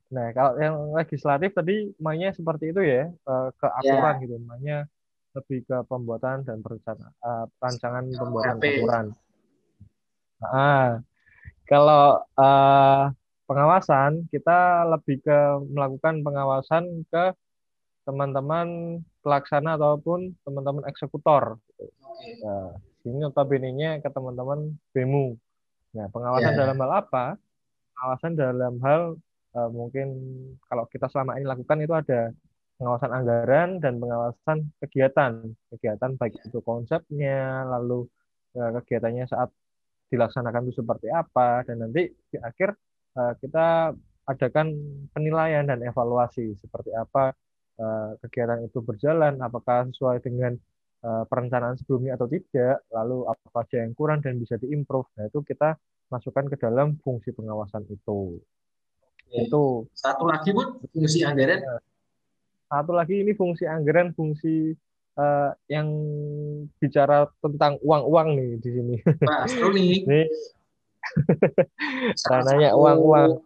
Nah, 0.10 0.34
kalau 0.34 0.58
yang 0.58 0.76
legislatif 0.98 1.54
tadi 1.54 1.94
mainnya 2.02 2.34
seperti 2.34 2.74
itu 2.74 2.82
ya, 2.82 3.06
eh, 3.14 3.48
ke 3.54 3.68
aturan 3.70 4.18
yeah. 4.18 4.24
gitu, 4.26 4.36
mainnya 4.42 4.80
lebih 5.38 5.62
ke 5.70 5.78
pembuatan 5.86 6.42
dan 6.42 6.58
perencanaan, 6.66 7.14
uh, 7.22 7.46
perancangan 7.62 8.04
pembuatan 8.10 8.58
RP. 8.58 8.66
aturan. 8.82 9.06
Nah, 10.42 11.06
kalau 11.70 12.26
uh, 12.34 13.14
pengawasan 13.46 14.26
kita 14.34 14.90
lebih 14.90 15.22
ke 15.22 15.40
melakukan 15.70 16.26
pengawasan 16.26 17.06
ke 17.14 17.38
teman-teman 18.10 19.00
pelaksana 19.22 19.78
ataupun 19.78 20.34
teman-teman 20.42 20.82
eksekutor. 20.90 21.62
Nah, 22.42 22.74
ini 23.06 23.22
notabene 23.22 24.02
ke 24.02 24.10
teman-teman 24.10 24.74
BEMU. 24.98 25.38
Nah, 25.94 26.10
pengawasan 26.10 26.58
yeah. 26.58 26.62
dalam 26.66 26.78
hal 26.82 26.92
apa? 27.06 27.26
Pengawasan 27.94 28.34
dalam 28.34 28.74
hal 28.82 29.02
uh, 29.56 29.70
mungkin 29.70 30.08
kalau 30.68 30.86
kita 30.90 31.08
selama 31.10 31.38
ini 31.38 31.46
lakukan 31.48 31.80
itu 31.82 31.94
ada 31.96 32.22
pengawasan 32.80 33.12
anggaran 33.12 33.70
dan 33.84 34.00
pengawasan 34.00 34.58
kegiatan. 34.84 35.32
Kegiatan 35.76 36.12
baik 36.16 36.40
itu 36.44 36.60
konsepnya, 36.64 37.68
lalu 37.68 38.08
uh, 38.56 38.72
kegiatannya 38.82 39.26
saat 39.28 39.50
dilaksanakan 40.10 40.66
itu 40.66 40.82
seperti 40.82 41.08
apa 41.14 41.62
dan 41.70 41.86
nanti 41.86 42.10
di 42.10 42.38
akhir 42.42 42.74
uh, 43.14 43.38
kita 43.38 43.94
adakan 44.26 44.74
penilaian 45.14 45.66
dan 45.66 45.82
evaluasi 45.86 46.58
seperti 46.62 46.94
apa 46.94 47.34
uh, 47.82 48.14
kegiatan 48.26 48.62
itu 48.66 48.80
berjalan, 48.84 49.42
apakah 49.42 49.90
sesuai 49.90 50.22
dengan 50.22 50.54
uh, 51.02 51.24
perencanaan 51.26 51.80
sebelumnya 51.80 52.14
atau 52.20 52.30
tidak, 52.30 52.86
lalu 52.94 53.26
apa 53.26 53.48
saja 53.54 53.86
yang 53.86 53.94
kurang 53.98 54.22
dan 54.22 54.38
bisa 54.38 54.60
diimprove. 54.62 55.10
Nah, 55.18 55.32
itu 55.32 55.42
kita 55.42 55.80
masukkan 56.14 56.46
ke 56.50 56.58
dalam 56.62 56.98
fungsi 57.02 57.34
pengawasan 57.34 57.86
itu. 57.90 58.38
Oke. 59.30 59.46
Itu 59.46 59.86
satu 59.94 60.26
lagi 60.26 60.50
pun 60.50 60.82
fungsi 60.90 61.22
anggaran. 61.22 61.62
Satu 62.66 62.92
lagi 62.98 63.22
ini 63.22 63.38
fungsi 63.38 63.70
anggaran, 63.70 64.10
fungsi 64.18 64.74
uh, 65.14 65.54
yang 65.70 65.86
bicara 66.82 67.30
tentang 67.38 67.78
uang-uang 67.86 68.34
nih 68.34 68.50
di 68.58 68.70
sini. 68.74 68.96
Seru 69.46 69.70
nih. 69.78 70.02
Rananya 72.26 72.74
uang-uang. 72.74 73.46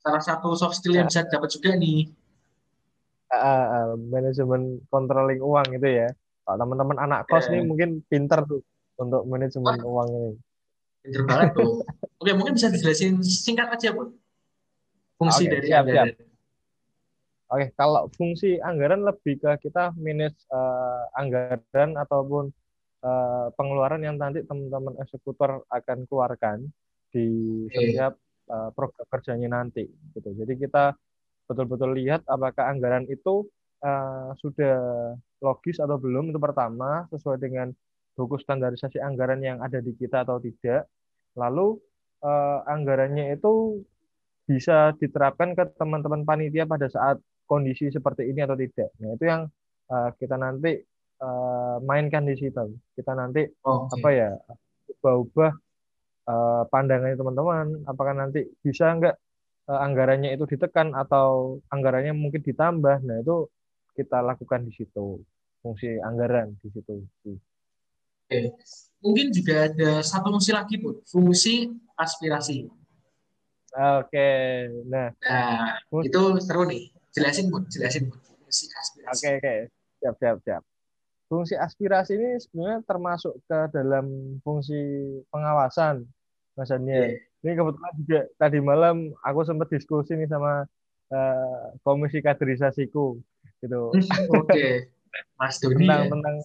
Salah 0.00 0.22
satu 0.24 0.56
soft 0.56 0.80
skill 0.80 0.96
yang 0.96 1.12
bisa 1.12 1.28
dapat 1.28 1.52
juga 1.52 1.76
nih. 1.76 2.08
Uh, 3.32 3.36
uh, 3.36 3.90
manajemen 3.96 4.80
controlling 4.88 5.44
uang 5.44 5.76
itu 5.76 5.88
ya. 5.88 6.08
Kalau 6.42 6.56
teman-teman 6.56 6.98
anak 6.98 7.28
kos 7.28 7.46
yeah. 7.48 7.60
nih 7.60 7.62
mungkin 7.68 7.90
pinter 8.08 8.44
tuh 8.48 8.64
untuk 8.96 9.28
manajemen 9.28 9.76
Wah, 9.76 9.84
uang 9.84 10.08
ini. 10.10 10.32
Pinter 11.02 11.22
banget 11.26 11.50
tuh. 11.58 11.82
Oke, 12.22 12.30
mungkin 12.38 12.54
bisa 12.54 12.70
dijelasin 12.70 13.18
singkat 13.26 13.74
aja, 13.74 13.90
Bu. 13.90 14.14
Fungsi 15.18 15.46
okay, 15.46 15.50
dari 15.50 15.66
siap, 15.66 15.82
anggaran. 15.82 16.06
Siap. 16.14 16.30
Oke, 17.52 17.66
kalau 17.76 18.02
fungsi 18.16 18.56
anggaran 18.62 19.04
lebih 19.04 19.36
ke 19.42 19.68
kita 19.68 19.92
manage 19.98 20.40
uh, 20.48 21.04
anggaran 21.18 22.00
ataupun 22.00 22.48
uh, 23.04 23.52
pengeluaran 23.58 24.00
yang 24.00 24.16
nanti 24.16 24.40
teman-teman 24.46 24.96
eksekutor 25.02 25.66
akan 25.68 26.08
keluarkan 26.08 26.64
di 27.12 27.28
setiap 27.68 28.16
uh, 28.48 28.72
program 28.72 29.04
kerjanya 29.12 29.48
nanti. 29.52 29.84
Gitu. 30.16 30.32
Jadi 30.32 30.54
kita 30.64 30.96
betul-betul 31.44 31.92
lihat 31.92 32.24
apakah 32.24 32.72
anggaran 32.72 33.04
itu 33.10 33.44
uh, 33.84 34.32
sudah 34.40 35.12
logis 35.44 35.76
atau 35.76 36.00
belum 36.00 36.32
itu 36.32 36.40
pertama 36.40 37.04
sesuai 37.12 37.36
dengan 37.36 37.68
buku 38.12 38.36
standarisasi 38.40 39.00
anggaran 39.00 39.40
yang 39.40 39.58
ada 39.64 39.80
di 39.80 39.96
kita 39.96 40.24
atau 40.24 40.38
tidak. 40.38 40.88
Lalu 41.36 41.80
uh, 42.22 42.60
anggarannya 42.68 43.36
itu 43.36 43.80
bisa 44.44 44.92
diterapkan 44.98 45.54
ke 45.54 45.64
teman-teman 45.78 46.26
panitia 46.26 46.66
pada 46.66 46.90
saat 46.90 47.16
kondisi 47.46 47.88
seperti 47.88 48.28
ini 48.28 48.44
atau 48.44 48.56
tidak. 48.58 48.90
Nah, 49.00 49.14
itu 49.14 49.24
yang 49.24 49.42
uh, 49.88 50.10
kita 50.16 50.36
nanti 50.36 50.82
uh, 51.22 51.76
mainkan 51.84 52.26
di 52.26 52.34
situ. 52.36 52.76
Kita 52.96 53.12
nanti 53.16 53.46
oh, 53.64 53.86
okay. 53.86 54.00
apa 54.00 54.08
ya 54.12 54.30
ubah-ubah 54.98 55.52
uh, 56.28 56.62
pandangannya 56.68 57.16
teman-teman. 57.16 57.66
Apakah 57.88 58.14
nanti 58.16 58.44
bisa 58.60 58.92
enggak 58.92 59.16
uh, 59.70 59.80
anggarannya 59.80 60.34
itu 60.34 60.44
ditekan 60.48 60.92
atau 60.92 61.58
anggarannya 61.70 62.12
mungkin 62.12 62.42
ditambah. 62.42 63.04
Nah, 63.04 63.16
itu 63.22 63.48
kita 63.96 64.20
lakukan 64.24 64.66
di 64.66 64.72
situ. 64.74 65.20
Fungsi 65.62 65.94
anggaran 66.02 66.58
di 66.58 66.68
situ. 66.74 67.06
Oke. 68.32 68.56
Mungkin 69.02 69.26
juga 69.34 69.66
ada 69.66 70.00
satu 70.00 70.30
fungsi 70.32 70.54
lagi, 70.54 70.78
Bu. 70.78 71.02
Fungsi 71.04 71.68
aspirasi. 71.98 72.70
Oke. 73.72 74.28
Nah, 74.88 75.10
nah 75.20 75.76
itu 76.00 76.22
seru 76.40 76.64
nih 76.64 76.92
jelasin 77.12 77.52
bu 77.52 77.58
jelasin 77.68 78.08
bu 78.08 78.16
fungsi 78.16 78.72
aspirasi 78.72 79.22
oke 79.28 79.32
oke 79.38 79.54
siap 80.00 80.14
siap 80.18 80.36
siap 80.44 80.62
fungsi 81.28 81.54
aspirasi 81.56 82.12
ini 82.16 82.30
sebenarnya 82.40 82.80
termasuk 82.88 83.36
ke 83.44 83.58
dalam 83.72 84.36
fungsi 84.40 84.80
pengawasan 85.28 86.08
mas 86.56 86.68
Daniel 86.68 87.16
yeah. 87.16 87.44
ini 87.44 87.52
kebetulan 87.56 87.94
juga 88.04 88.20
tadi 88.36 88.58
malam 88.60 89.12
aku 89.24 89.40
sempat 89.44 89.68
diskusi 89.72 90.16
nih 90.16 90.28
sama 90.28 90.68
uh, 91.12 91.64
komisi 91.84 92.20
kaderisasiku 92.20 93.20
gitu 93.60 93.80
oke 93.92 94.48
okay. 94.48 94.88
mas 95.36 95.60
Doni 95.60 95.84
tentang 95.84 96.08
ya? 96.08 96.10
tentang 96.12 96.36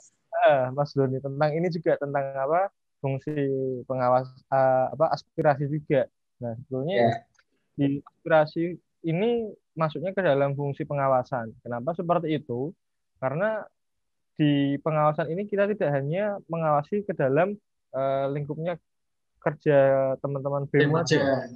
uh, 0.47 0.71
mas 0.71 0.95
Doni 0.95 1.19
tentang 1.19 1.51
ini 1.51 1.67
juga 1.67 1.99
tentang 1.99 2.23
apa 2.39 2.71
fungsi 3.03 3.35
pengawas 3.83 4.31
uh, 4.47 4.95
apa 4.95 5.11
aspirasi 5.11 5.67
juga 5.67 6.07
nah 6.39 6.55
sebetulnya 6.55 6.95
yeah. 6.95 7.17
di 7.75 7.87
aspirasi 7.99 8.79
ini 9.05 9.51
masuknya 9.77 10.11
ke 10.11 10.21
dalam 10.25 10.57
fungsi 10.57 10.83
pengawasan. 10.83 11.53
Kenapa 11.61 11.93
seperti 11.93 12.41
itu? 12.41 12.73
Karena 13.21 13.61
di 14.37 14.77
pengawasan 14.81 15.29
ini 15.33 15.45
kita 15.45 15.69
tidak 15.69 15.89
hanya 15.93 16.41
mengawasi 16.49 17.05
ke 17.05 17.13
dalam 17.13 17.57
uh, 17.93 18.25
lingkupnya 18.33 18.77
kerja 19.41 20.13
teman-teman 20.19 20.65
BEM 20.69 20.93
saja. 21.05 21.49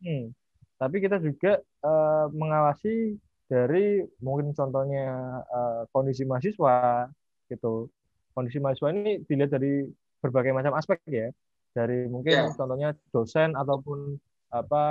Hmm. 0.00 0.32
Tapi 0.80 0.96
kita 1.00 1.20
juga 1.20 1.60
uh, 1.84 2.26
mengawasi 2.32 3.16
dari 3.48 4.02
mungkin 4.24 4.56
contohnya 4.56 5.40
uh, 5.46 5.82
kondisi 5.92 6.24
mahasiswa 6.24 7.08
gitu. 7.52 7.88
Kondisi 8.34 8.58
mahasiswa 8.58 8.90
ini 8.90 9.22
dilihat 9.24 9.54
dari 9.54 9.86
berbagai 10.18 10.52
macam 10.52 10.74
aspek 10.74 10.98
ya. 11.06 11.30
Dari 11.74 12.06
mungkin 12.06 12.50
yeah. 12.50 12.54
contohnya 12.54 12.94
dosen 13.10 13.54
ataupun 13.54 14.18
apa 14.54 14.84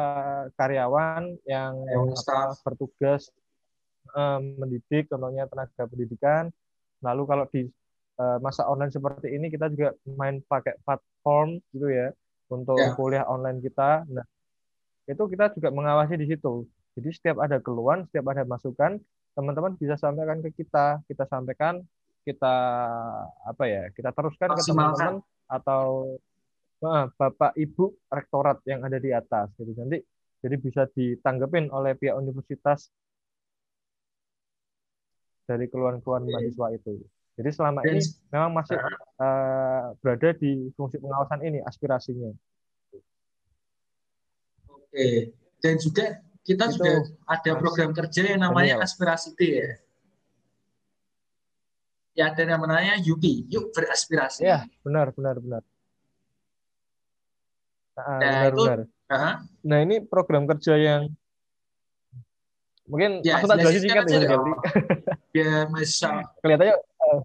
karyawan 0.60 1.40
yang 1.48 1.80
apa, 1.88 2.52
bertugas 2.68 3.32
um, 4.12 4.60
mendidik 4.60 5.08
contohnya 5.08 5.48
tenaga 5.48 5.88
pendidikan 5.88 6.52
lalu 7.00 7.24
kalau 7.24 7.46
di 7.48 7.72
uh, 8.20 8.44
masa 8.44 8.68
online 8.68 8.92
seperti 8.92 9.32
ini 9.32 9.48
kita 9.48 9.72
juga 9.72 9.96
main 10.04 10.44
pakai 10.44 10.76
platform 10.84 11.64
gitu 11.72 11.88
ya 11.88 12.12
untuk 12.52 12.76
yeah. 12.76 12.92
kuliah 13.00 13.24
online 13.24 13.64
kita 13.64 14.04
nah 14.12 14.28
itu 15.08 15.24
kita 15.32 15.56
juga 15.56 15.72
mengawasi 15.72 16.20
di 16.20 16.28
situ 16.28 16.68
jadi 17.00 17.10
setiap 17.16 17.38
ada 17.40 17.64
keluhan 17.64 18.04
setiap 18.12 18.36
ada 18.36 18.44
masukan 18.44 19.00
teman-teman 19.32 19.80
bisa 19.80 19.96
sampaikan 19.96 20.44
ke 20.44 20.52
kita 20.52 21.00
kita 21.08 21.24
sampaikan 21.32 21.80
kita 22.24 22.56
apa 23.44 23.64
ya 23.68 23.84
kita 23.92 24.16
teruskan 24.16 24.56
ke 24.56 24.64
teman-teman 24.64 25.20
atau 25.48 26.16
Bapak 27.16 27.56
Ibu 27.56 28.12
rektorat 28.12 28.60
yang 28.68 28.84
ada 28.84 29.00
di 29.00 29.16
atas. 29.16 29.52
Jadi 29.56 29.72
nanti 29.80 29.98
jadi 30.44 30.56
bisa 30.60 30.84
ditanggepin 30.92 31.72
oleh 31.72 31.96
pihak 31.96 32.20
universitas 32.20 32.92
dari 35.48 35.72
keluhan-keluhan 35.72 36.28
mahasiswa 36.28 36.68
itu. 36.76 37.00
Jadi 37.34 37.50
selama 37.50 37.82
ini 37.88 38.04
memang 38.30 38.52
masih 38.52 38.78
uh, 39.18 39.96
berada 40.04 40.36
di 40.38 40.70
fungsi 40.76 41.00
pengawasan 41.00 41.42
ini 41.48 41.60
aspirasinya. 41.64 42.30
Oke. 44.70 45.34
Dan 45.64 45.80
juga 45.80 46.20
kita 46.44 46.68
itu, 46.70 46.74
sudah 46.78 46.96
ada 47.26 47.52
program 47.58 47.96
kerja 47.96 48.36
yang 48.36 48.44
namanya 48.44 48.84
aspirasi 48.84 49.34
T 49.34 49.42
ya. 49.48 49.72
Ya 52.14 52.30
ada 52.30 52.40
yang 52.40 52.62
namanya 52.62 52.96
YUPI, 52.98 53.50
yuk 53.50 53.74
beraspirasi. 53.74 54.46
Ya, 54.46 54.66
benar, 54.82 55.10
benar, 55.12 55.38
benar. 55.38 55.64
Nah, 57.94 58.06
Nah, 58.06 58.18
benar, 58.18 58.50
itu- 58.50 58.66
benar. 58.66 58.80
Hah? 59.14 59.34
Nah, 59.62 59.78
ini 59.82 59.96
program 60.02 60.50
kerja 60.50 60.74
yang 60.74 61.02
mungkin 62.84 63.22
Ya, 63.22 63.38
aku 63.38 63.46
tak 63.46 63.62
jelasin 63.62 63.82
jelaskan 63.86 64.06
singkat 64.10 64.26
ya. 64.26 64.30
Gali. 64.34 64.54
Biar 65.30 65.64
mahasiswa 65.70 66.10
Kelihatannya 66.42 66.76
eh, 66.82 67.20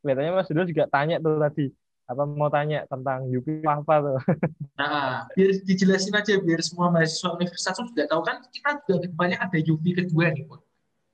kelihatannya 0.00 0.32
Mas 0.32 0.48
Dul 0.48 0.66
juga 0.66 0.84
tanya 0.86 1.16
tuh 1.18 1.34
tadi 1.36 1.66
apa 2.06 2.22
mau 2.22 2.46
tanya 2.46 2.86
tentang 2.86 3.26
UPI 3.26 3.66
apa 3.66 3.94
tuh. 3.98 4.16
Nah, 4.78 5.26
biar 5.32 5.50
dijelasin 5.64 6.14
aja 6.14 6.36
biar 6.38 6.60
semua 6.62 6.92
mahasiswa 6.92 7.32
universitas 7.32 7.74
juga 7.80 8.04
tahu 8.06 8.22
kan 8.22 8.44
kita 8.46 8.70
juga 8.86 9.00
ke 9.00 9.08
depannya 9.08 9.38
ada 9.40 9.58
UP 9.58 9.82
kedua 9.82 10.30
nih, 10.30 10.44
Pun. 10.46 10.60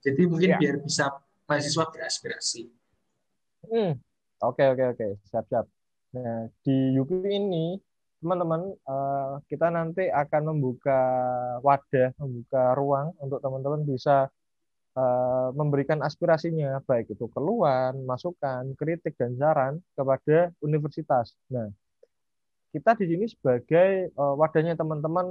Jadi 0.02 0.23
mungkin 0.26 0.49
Ya. 0.52 0.59
biar 0.61 0.76
bisa 0.83 1.09
mahasiswa 1.47 1.85
beraspirasi. 1.88 2.69
Hmm. 3.71 3.95
Oke 4.42 4.62
oke 4.73 4.85
oke 4.92 5.07
siap 5.31 5.45
siap. 5.50 5.66
Nah 6.19 6.50
di 6.66 6.75
UPI 6.99 7.31
ini 7.38 7.78
teman-teman 8.19 8.62
eh, 8.75 9.33
kita 9.50 9.66
nanti 9.71 10.02
akan 10.11 10.42
membuka 10.50 10.99
wadah, 11.66 12.11
membuka 12.23 12.62
ruang 12.78 13.14
untuk 13.23 13.38
teman-teman 13.45 13.83
bisa 13.87 14.26
eh, 14.99 15.49
memberikan 15.59 16.00
aspirasinya 16.02 16.83
baik 16.88 17.14
itu 17.14 17.26
keluhan, 17.35 17.95
masukan, 18.11 18.75
kritik 18.78 19.14
dan 19.21 19.33
saran 19.38 19.75
kepada 19.95 20.50
universitas. 20.66 21.35
Nah 21.54 21.71
kita 22.75 22.90
di 22.99 23.07
sini 23.14 23.25
sebagai 23.31 23.90
eh, 24.11 24.35
wadahnya 24.40 24.75
teman-teman 24.75 25.26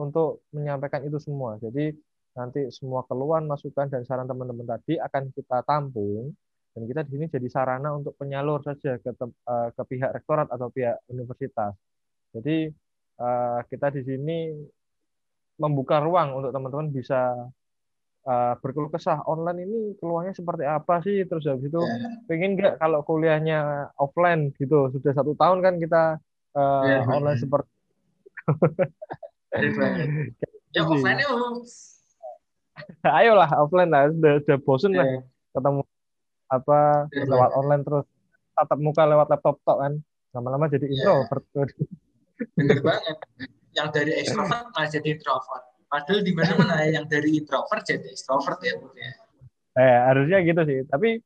untuk 0.00 0.44
menyampaikan 0.56 1.04
itu 1.04 1.18
semua. 1.20 1.60
Jadi 1.60 1.92
nanti 2.36 2.68
semua 2.72 3.04
keluhan, 3.08 3.44
masukan 3.48 3.88
dan 3.92 4.02
saran 4.08 4.28
teman-teman 4.28 4.64
tadi 4.64 4.96
akan 5.00 5.32
kita 5.36 5.60
tampung 5.68 6.32
dan 6.76 6.84
kita 6.84 7.00
di 7.08 7.16
sini 7.16 7.24
jadi 7.32 7.48
sarana 7.48 7.96
untuk 7.96 8.12
penyalur 8.20 8.60
saja 8.60 9.00
ke, 9.00 9.08
eh, 9.16 9.68
ke 9.72 9.82
pihak 9.88 10.12
rektorat 10.12 10.52
atau 10.52 10.68
pihak 10.68 11.00
universitas. 11.08 11.72
Jadi 12.36 12.68
eh, 13.16 13.58
kita 13.72 13.88
di 13.96 14.04
sini 14.04 14.52
membuka 15.56 16.04
ruang 16.04 16.36
untuk 16.36 16.52
teman-teman 16.52 16.92
bisa 16.92 17.32
eh, 18.28 18.54
berkeluh 18.60 18.92
kesah 18.92 19.24
online 19.24 19.64
ini 19.64 19.80
keluhannya 19.96 20.36
seperti 20.36 20.68
apa 20.68 21.00
sih 21.00 21.24
terus 21.24 21.48
habis 21.48 21.72
itu 21.72 21.80
Ya. 21.80 22.12
pengen 22.28 22.60
nggak 22.60 22.76
kalau 22.76 23.00
kuliahnya 23.08 23.88
offline 23.96 24.52
gitu 24.60 24.92
sudah 24.92 25.16
satu 25.16 25.32
tahun 25.32 25.64
kan 25.64 25.74
kita 25.80 26.20
eh, 26.60 26.84
Ya. 26.92 27.08
online 27.08 27.40
seperti. 27.40 27.72
Ya 30.76 30.84
offline 30.84 31.24
yuk. 31.24 31.64
ayolah 33.00 33.48
offline 33.56 33.88
lah 33.88 34.12
sudah, 34.12 34.32
sudah 34.44 34.58
bosen 34.60 34.92
lah 34.92 35.08
Ya. 35.08 35.24
ketemu 35.56 35.80
apa 36.46 37.10
Ya. 37.10 37.26
lewat 37.26 37.50
online 37.54 37.82
terus 37.82 38.06
tatap 38.54 38.78
muka 38.78 39.02
lewat 39.04 39.26
laptop 39.28 39.58
tok 39.62 39.78
kan 39.82 39.92
lama-lama 40.32 40.70
jadi 40.70 40.86
Ya. 40.86 40.94
introvert 40.94 41.44
Bener 42.52 42.80
banget. 42.84 43.16
Yang 43.72 43.88
dari 43.92 44.12
extrovert 44.20 44.68
malah 44.72 44.88
jadi 44.88 45.08
introvert. 45.16 45.64
Padahal 45.86 46.20
di 46.20 46.32
mana 46.32 46.52
mana 46.56 46.76
yang 46.84 47.04
dari 47.08 47.38
introvert 47.38 47.82
jadi 47.84 48.06
extrovert 48.10 48.58
ya, 48.60 48.74
Bu 48.76 48.90
ya. 48.96 49.10
eh 49.76 49.96
harusnya 50.08 50.40
gitu 50.40 50.62
sih 50.64 50.80
tapi 50.88 51.20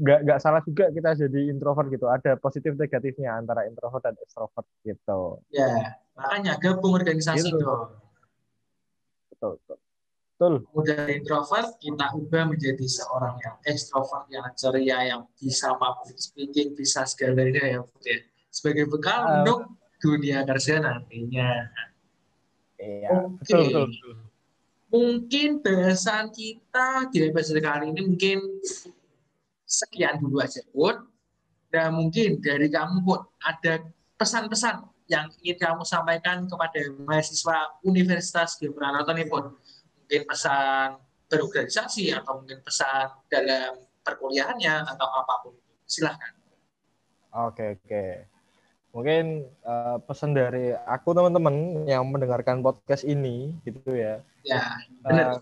nggak 0.00 0.18
nggak 0.24 0.38
salah 0.40 0.64
juga 0.64 0.88
kita 0.88 1.12
jadi 1.14 1.52
introvert 1.52 1.92
gitu 1.92 2.08
ada 2.08 2.40
positif 2.40 2.72
negatifnya 2.74 3.36
antara 3.36 3.68
introvert 3.68 4.00
dan 4.02 4.16
extrovert 4.18 4.64
gitu 4.82 5.38
Ya, 5.52 6.00
makanya 6.16 6.56
gabung 6.56 6.96
organisasi 6.96 7.52
Gitu. 7.52 7.60
dong. 7.60 7.92
betul 9.28 9.60
betul, 9.60 9.78
betul. 10.42 10.66
Udah 10.74 11.06
introvert, 11.06 11.78
kita 11.78 12.10
ubah 12.18 12.50
menjadi 12.50 12.82
seorang 12.82 13.38
yang 13.38 13.56
ekstrovert, 13.62 14.26
yang 14.26 14.50
ceria, 14.58 14.98
yang 15.06 15.22
bisa 15.38 15.70
public 15.78 16.18
speaking, 16.18 16.74
bisa 16.74 17.06
segalanya 17.06 17.62
ya, 17.62 17.78
Bu 17.86 17.94
ya. 18.02 18.18
Sebagai 18.50 18.90
bekal 18.90 19.22
Ah. 19.22 19.30
untuk 19.46 19.70
dunia 20.02 20.42
kerja 20.42 20.82
nantinya. 20.82 21.70
iya 22.82 23.14
Oke. 23.14 23.38
betul 23.38 23.62
betul, 23.70 23.84
betul. 23.86 24.14
Mungkin 24.90 25.48
bahasan 25.62 26.34
kita 26.34 27.06
di 27.14 27.30
episode 27.30 27.62
kali 27.62 27.94
ini 27.94 28.02
mungkin 28.02 28.38
sekian 29.62 30.18
dulu 30.18 30.42
aja, 30.42 30.60
Put. 30.74 30.98
Dan 31.70 31.94
mungkin 31.94 32.42
dari 32.42 32.66
kamu, 32.66 33.06
Put, 33.06 33.22
ada 33.40 33.86
pesan-pesan 34.18 34.82
yang 35.06 35.30
ingin 35.40 35.56
kamu 35.56 35.86
sampaikan 35.86 36.44
kepada 36.44 36.82
mahasiswa 37.06 37.78
Universitas 37.86 38.58
Gil 38.58 38.74
Pranoto 38.74 39.14
nih, 39.14 39.30
Put. 39.30 39.54
Mungkin 40.12 40.28
pesan 40.28 41.00
berorganisasi 41.32 42.12
atau 42.12 42.44
mungkin 42.44 42.60
pesan 42.60 43.16
dalam 43.32 43.80
perkuliahannya 44.04 44.84
atau 44.84 45.08
apa 45.08 45.40
pun. 45.40 45.56
Silahkan. 45.88 46.36
Oke 47.48 47.80
oke. 47.80 48.28
Mungkin 48.92 49.48
eh, 49.48 49.96
pesan 50.04 50.36
dari 50.36 50.76
aku 50.84 51.16
teman-teman 51.16 51.88
yang 51.88 52.04
mendengarkan 52.12 52.60
podcast 52.60 53.08
ini 53.08 53.56
gitu 53.64 53.88
ya. 53.96 54.20
Ya, 54.44 54.84
benar. 55.00 55.40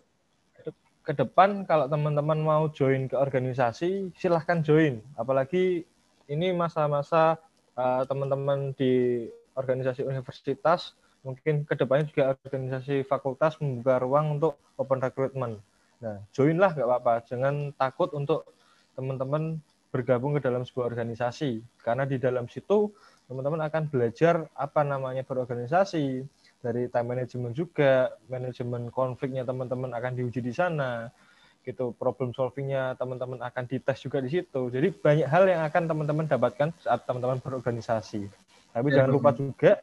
Eh, 0.62 0.70
ke- 1.02 1.18
depan 1.18 1.66
kalau 1.66 1.90
teman-teman 1.90 2.38
mau 2.38 2.70
join 2.70 3.11
ke 3.11 3.18
organisasi 3.18 4.14
silahkan 4.14 4.62
join. 4.62 5.02
Apalagi 5.18 5.83
ini 6.30 6.54
masa-masa 6.54 7.42
eh, 7.74 8.06
teman-teman 8.06 8.70
di 8.78 9.26
organisasi 9.59 10.06
universitas 10.06 10.94
mungkin 11.20 11.68
ke 11.68 11.74
depannya 11.76 12.09
juga 12.09 12.35
organisasi 12.40 13.04
fakultas 13.04 13.61
membuka 13.61 14.00
ruang 14.00 14.40
untuk 14.40 14.56
open 14.80 15.00
recruitment. 15.04 15.61
Nah, 16.00 16.16
joinlah 16.33 16.72
nggak 16.72 16.88
apa-apa. 16.88 17.14
Jangan 17.28 17.76
takut 17.76 18.09
untuk 18.16 18.48
teman-teman 18.96 19.61
bergabung 19.92 20.38
ke 20.38 20.40
dalam 20.40 20.64
sebuah 20.64 20.88
organisasi. 20.88 21.61
Karena 21.83 22.09
di 22.09 22.16
dalam 22.16 22.48
situ 22.48 22.88
teman-teman 23.28 23.62
akan 23.68 23.92
belajar 23.92 24.48
apa 24.56 24.83
namanya 24.83 25.22
berorganisasi 25.22 26.24
dari 26.61 26.88
time 26.88 27.09
management 27.14 27.54
juga 27.56 28.12
manajemen 28.26 28.88
konfliknya 28.90 29.44
teman-teman 29.44 29.92
akan 29.92 30.12
diuji 30.16 30.40
di 30.40 30.52
sana 30.56 31.12
gitu. 31.61 31.92
Problem 32.00 32.33
solvingnya 32.33 32.96
teman-teman 32.96 33.44
akan 33.44 33.64
dites 33.68 34.00
juga 34.00 34.24
di 34.24 34.33
situ. 34.33 34.72
Jadi 34.72 34.88
banyak 34.96 35.28
hal 35.28 35.44
yang 35.44 35.62
akan 35.68 35.83
teman-teman 35.85 36.24
dapatkan 36.24 36.68
saat 36.80 37.04
teman-teman 37.04 37.38
berorganisasi. 37.44 38.24
Tapi 38.70 38.88
Ya, 38.88 39.02
jangan 39.02 39.11
lupa 39.12 39.30
juga 39.37 39.83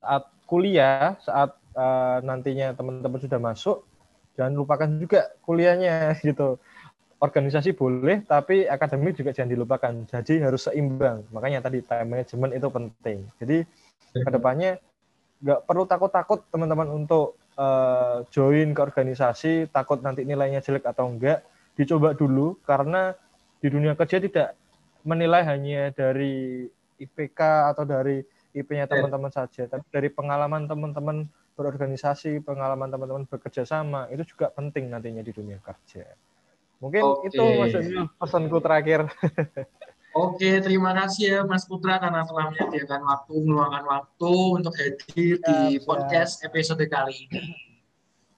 saat 0.00 0.24
kuliah 0.52 1.16
saat 1.24 1.56
eh, 1.72 2.18
nantinya 2.20 2.76
teman-teman 2.76 3.16
sudah 3.16 3.40
masuk 3.40 3.88
jangan 4.36 4.52
lupakan 4.52 4.88
juga 5.00 5.32
kuliahnya 5.48 6.12
gitu 6.28 6.60
organisasi 7.22 7.78
boleh, 7.78 8.26
tapi 8.26 8.66
akademik 8.66 9.14
juga 9.14 9.30
jangan 9.30 9.54
dilupakan. 9.54 9.94
Jadi 10.10 10.42
harus 10.42 10.66
seimbang. 10.66 11.22
Makanya 11.30 11.62
tadi 11.62 11.78
time 11.86 12.18
management 12.18 12.52
itu 12.58 12.68
penting. 12.68 13.18
Jadi 13.38 13.56
ke 14.10 14.30
depannya 14.34 14.82
nggak 15.38 15.60
perlu 15.62 15.86
takut-takut 15.86 16.42
teman-teman 16.50 16.90
untuk 16.90 17.38
eh, 17.54 18.26
join 18.34 18.74
ke 18.74 18.80
organisasi, 18.82 19.70
takut 19.70 20.02
nanti 20.02 20.26
nilainya 20.26 20.58
jelek 20.58 20.82
atau 20.82 21.06
enggak. 21.06 21.46
Dicoba 21.78 22.10
dulu 22.18 22.58
karena 22.66 23.14
di 23.62 23.70
dunia 23.70 23.94
kerja 23.94 24.18
tidak 24.18 24.58
menilai 25.06 25.46
hanya 25.46 25.94
dari 25.94 26.66
IPK 26.98 27.70
atau 27.70 27.86
dari 27.86 28.18
IP-nya 28.52 28.84
teman-teman 28.84 29.32
saja, 29.32 29.64
tapi 29.64 29.84
dari 29.88 30.08
pengalaman 30.12 30.68
teman-teman 30.68 31.24
berorganisasi, 31.56 32.40
pengalaman 32.44 32.88
teman-teman 32.88 33.24
bekerja 33.28 33.64
sama 33.64 34.08
itu 34.12 34.24
juga 34.36 34.52
penting 34.52 34.88
nantinya 34.92 35.24
di 35.24 35.32
dunia 35.32 35.60
kerja. 35.60 36.04
Mungkin 36.80 37.02
Oke. 37.02 37.30
itu 37.30 37.44
maksudnya 37.60 38.02
pesanku 38.18 38.58
terakhir. 38.58 39.06
Oke, 40.12 40.60
terima 40.60 40.92
kasih 40.92 41.24
ya 41.24 41.40
Mas 41.48 41.64
Putra 41.64 41.96
karena 41.96 42.20
telah 42.28 42.52
menyediakan 42.52 43.00
waktu, 43.00 43.32
meluangkan 43.48 43.84
waktu 43.88 44.32
untuk 44.60 44.74
hadir 44.76 45.40
di 45.40 45.56
Siap, 45.80 45.88
podcast 45.88 46.44
episode 46.44 46.84
kali 46.84 47.32
ini. 47.32 47.56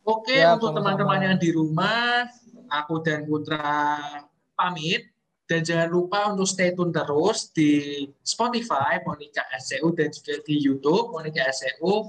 Oke, 0.06 0.38
Siap, 0.38 0.62
untuk 0.62 0.78
teman-teman 0.78 1.34
yang 1.34 1.36
di 1.40 1.50
rumah, 1.50 2.30
aku 2.70 3.02
dan 3.02 3.26
Putra 3.26 3.98
pamit. 4.54 5.13
Dan 5.44 5.60
jangan 5.60 5.88
lupa 5.92 6.32
untuk 6.32 6.48
stay 6.48 6.72
tune 6.72 6.88
terus 6.88 7.52
di 7.52 8.04
Spotify, 8.24 8.96
Monica 9.04 9.44
SCU, 9.60 9.92
dan 9.92 10.08
juga 10.08 10.40
di 10.40 10.56
YouTube, 10.56 11.12
Monica 11.12 11.44
SCU. 11.52 12.08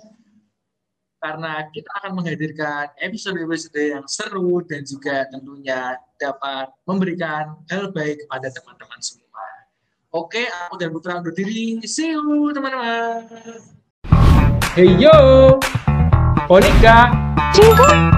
Karena 1.19 1.67
kita 1.67 1.89
akan 1.99 2.11
menghadirkan 2.15 2.95
episode-episode 3.01 3.99
yang 3.99 4.05
seru 4.07 4.63
dan 4.63 4.87
juga 4.87 5.27
tentunya 5.27 5.99
dapat 6.15 6.71
memberikan 6.87 7.59
hal 7.67 7.91
baik 7.91 8.23
kepada 8.23 8.47
teman-teman 8.55 9.01
semua. 9.03 9.45
Oke, 10.15 10.47
aku 10.47 10.79
dan 10.79 10.95
Putra 10.95 11.19
undur 11.19 11.35
diri. 11.35 11.83
See 11.83 12.15
you, 12.15 12.55
teman-teman. 12.55 13.27
Hey 14.75 14.95
yo, 14.95 15.59
Monica, 16.47 17.11
Cinta 17.51 18.14